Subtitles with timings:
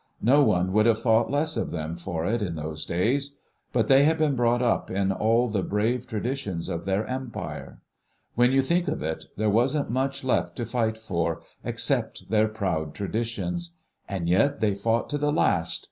[0.23, 3.37] No one would have thought less of them for it in those days.
[3.71, 7.81] But they had been brought up in all the brave traditions of their Empire....
[8.33, 12.95] When you think of it, there wasn't much left to fight for, except their proud
[12.95, 13.75] traditions.
[14.09, 15.79] And yet they fought to the last